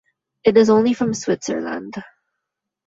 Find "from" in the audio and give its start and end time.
0.95-1.13